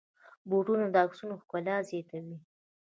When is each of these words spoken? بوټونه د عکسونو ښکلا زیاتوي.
بوټونه 0.49 0.85
د 0.93 0.95
عکسونو 1.05 1.35
ښکلا 1.41 1.77
زیاتوي. 1.89 2.37